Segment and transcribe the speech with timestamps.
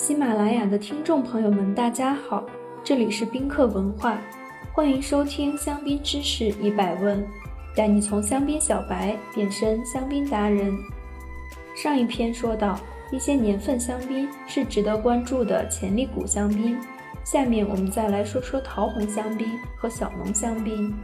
[0.00, 2.42] 喜马拉雅的听众朋友们，大家好，
[2.82, 4.18] 这里是宾客文化，
[4.72, 7.22] 欢迎收听香槟知识一百问，
[7.76, 10.74] 带你从香槟小白变身香槟达人。
[11.76, 12.80] 上一篇说到，
[13.12, 16.78] 一些年份香槟是值得关注的潜力股香槟，
[17.22, 20.94] 下面我们再来说说桃红香槟和小农香槟。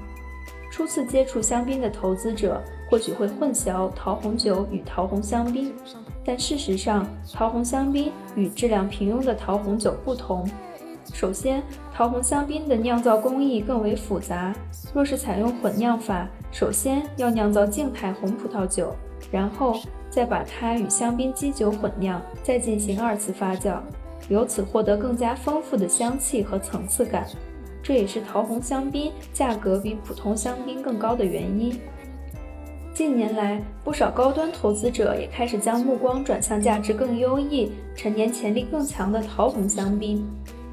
[0.70, 5.72] 初次接触香槟的投资者或许会混淆桃红酒与桃红香槟，
[6.24, 10.48] 但事实上，桃红香槟与质量平庸的桃红酒不同。
[11.12, 14.54] 首先，桃红香槟的酿造工艺更为复杂。
[14.92, 18.94] 若是采用混酿法，首先要酿造静态红葡萄酒，
[19.30, 19.78] 然后
[20.10, 23.78] 再把它与香槟基酒混酿，再进行二次发酵，
[24.28, 27.26] 由此获得更加丰富的香气和层次感。
[27.82, 31.78] 这也是桃红香槟价格比普通香槟更高的原因。
[32.96, 40.26] 近年来，不少高端投资者也开始将目光转向价值更优异、陈年潜力更强的桃红香槟。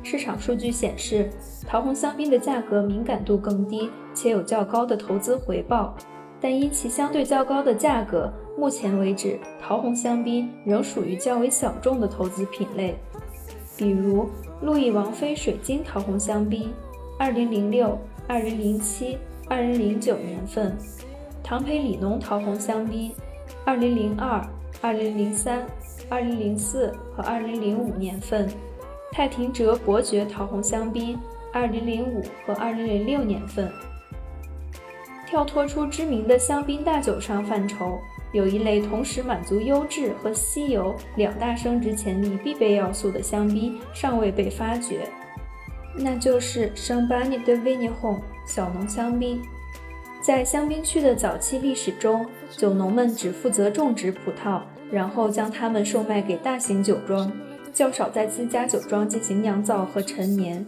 [0.03, 1.29] 市场数据显示，
[1.67, 5.97] 桃红香槟的价格敏感度更低，且有较高的投资回报。
[6.39, 12.95] 但因其相对较高的价格，目前为止，桃红香槟仍属于较为小众的投资品类。
[13.75, 14.29] 比如，
[14.61, 16.71] 路易王妃水晶桃红香槟。
[17.19, 19.17] 二零零六、二零零七、
[19.49, 20.73] 二零零九年份，
[21.43, 23.11] 唐培里农桃红香槟；
[23.65, 24.41] 二零零二、
[24.79, 25.67] 二零零三、
[26.09, 28.49] 二零零四和二零零五年份，
[29.11, 31.17] 泰廷哲伯爵桃红香槟；
[31.51, 33.69] 二零零五和二零零六年份。
[35.27, 37.99] 跳脱出知名的香槟大酒商范畴，
[38.31, 45.09] 有一类同时满足优质和稀有两大升值潜力必备要素的香槟尚未被发掘。
[45.95, 49.41] 那就是圣巴尼的维尼红小农香槟。
[50.23, 57.29] 在香槟区的早期历史中，酒农们只负责种植葡萄，然后将它们售卖给大型酒庄，
[57.73, 60.65] 较少在自家酒庄进行酿造和陈年。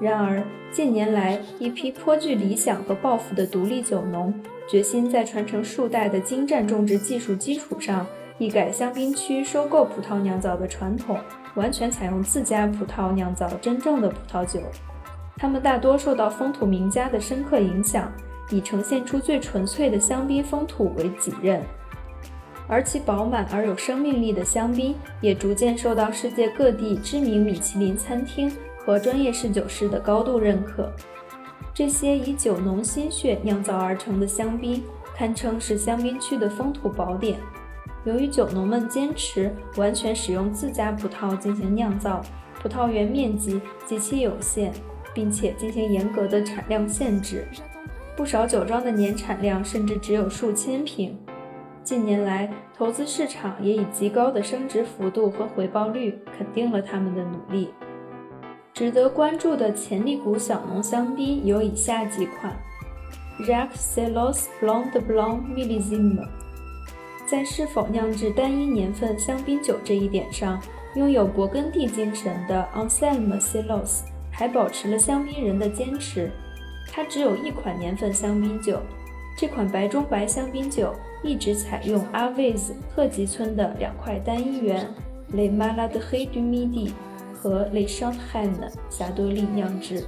[0.00, 0.42] 然而，
[0.72, 4.34] 近年来，一批颇具理想和抱负的独立酒农，
[4.68, 8.04] 决心在传承数代的精湛种植技术基础上，
[8.38, 11.16] 一改香槟区收购葡萄酿造的传统。
[11.54, 14.60] 完全采用自家葡萄酿造真正的葡萄酒，
[15.36, 18.12] 他们大多受到风土名家的深刻影响，
[18.50, 21.62] 以呈现出最纯粹的香槟风土为己任。
[22.66, 28.52] 而其饱满而有生命力的香槟，也逐渐受到世界各地知名米其林餐厅
[28.84, 30.92] 和专业侍酒师的高度认可。
[31.72, 34.82] 这些以酒农心血酿造而成的香槟，
[35.16, 37.38] 堪称是香槟区的风土宝典。
[38.04, 42.22] 由于酒农们坚持完全使用自家葡萄进行酿造，
[42.60, 44.72] 葡萄园面积极其有限，
[45.14, 47.46] 并且进行严格的产量限制，
[48.18, 51.16] 不少酒庄的年产量甚至只有数千瓶。
[51.84, 57.72] 近年来，投资市场也以极高的升值幅度和回报率肯定了他们的努力。
[58.74, 62.52] 值得关注的潜力股小农香槟有以下几款
[63.38, 66.26] ：Jacques Celos Blanc de Blanc Millésime。
[67.24, 70.60] 在是否酿制单一年份香槟酒这一点上，
[70.96, 76.32] 拥有勃艮第精神的 Anselme c e l o s 还保持了香槟人的坚持。
[76.90, 78.80] 它只有一款年份香槟酒，
[79.36, 84.86] 这款白中白香槟酒一直采用阿维斯特级村的两块单一园
[85.32, 86.90] Le m a l a d h e du Midi
[87.34, 90.04] 和 Le Chantehaine 霞多丽酿制。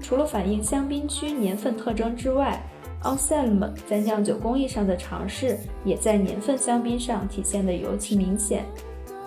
[0.00, 2.62] 除了反映香槟区年份特征之外，
[3.02, 8.64] 奥塞姆在酿酒工艺上的尝试，也在年份香槟上体现得尤其明显。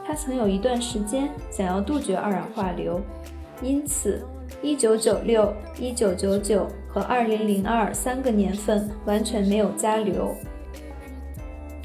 [0.05, 3.01] 他曾有一段时间想要杜绝二氧化硫，
[3.61, 4.25] 因此
[4.63, 10.35] 1996、1999和2002三个年份完全没有加硫。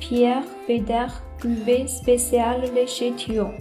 [0.00, 3.53] Pierre Bédard Cuvée Spéciale Le Châtillon。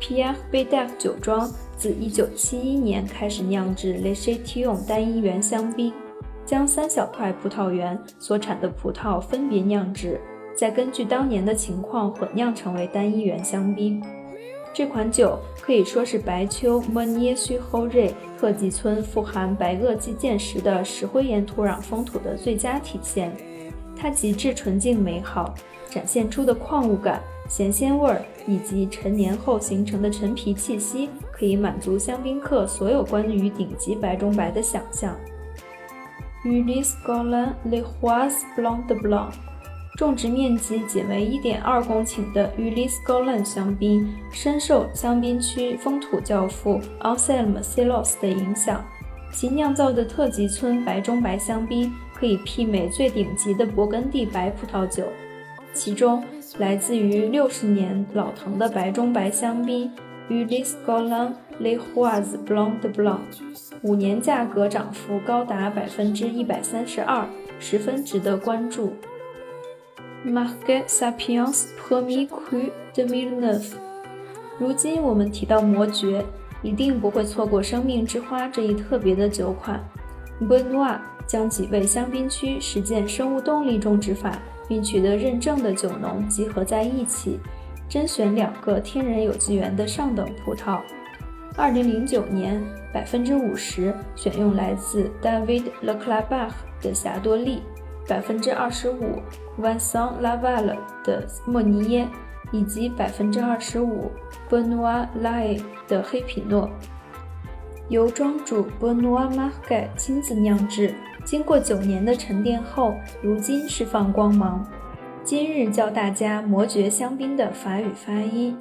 [0.00, 5.92] Pierre Bédard 酒庄自1971年开始酿制 Le Châtillon 单一园香槟。
[6.46, 10.18] 将三小块葡萄园所产的葡萄分别酿制，
[10.56, 14.02] 再根据当年的情况混酿成为单一园香槟。
[14.72, 23.36] 这款酒可以说是白丘莫涅须后瑞特级村富含白垩纪渐石的石灰岩土壤风土的最佳体现。
[23.96, 25.52] 它极致纯净美好，
[25.90, 35.16] 展现出的矿物感、咸鲜味儿以及陈年后形成的陈皮气息，可以满足香槟客所有关于顶级白中白的想象。
[36.44, 39.32] Ulysse Golan Le Hois Blanc de Blanc，
[39.98, 48.80] 种植面积仅为1.2公顷的 Ulysse Golan 香槟，深受香槟区风土教父 Anselme c e l o s 的影响。
[49.32, 55.02] 其酿造的特级村白中白香槟可以媲美最顶级的勃艮第白葡萄酒。
[55.74, 56.22] 其中，
[56.58, 59.90] 来自于60年老藤的白中白香槟
[60.30, 63.18] Ulysse Golan Les Rois Blanc de Blanc，
[63.82, 67.26] 五年价格涨幅高达百分之一百三十二，
[67.58, 68.92] 十分值得关注。
[70.24, 73.74] Marque Sapiens premier cru de Millev
[74.58, 76.24] 如今我们提到魔爵，
[76.60, 79.80] 一定不会错过生命之花这一特别的酒款。
[80.42, 84.36] Benoit 将几位香槟区实践生物动力种植法
[84.68, 87.38] 并取得认证的酒农集合在一起。
[87.88, 90.80] 甄选两个天然有机园的上等葡萄。
[91.56, 92.62] 二零零九年，
[92.92, 96.50] 百分之五十选用来自 David Leclerc
[96.82, 97.62] 的霞多丽，
[98.08, 99.20] 百分之二十五
[99.60, 100.74] Vinsant Laval
[101.04, 102.08] 的莫尼耶，
[102.50, 104.10] 以及百分之二十五
[104.48, 106.70] b e n o i Lai 的黑皮诺，
[107.90, 114.66] 由庄主 Benoit Marquet 亲自酿制，经过九年的沉淀后，如今释放光芒。
[115.22, 118.58] 今日教大家魔爵香槟的法语发音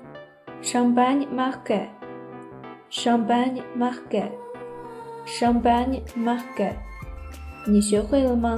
[0.62, 6.74] ：Champagne Marquet，Champagne Marquet，Champagne Marquet。
[7.66, 8.58] 你学会了吗？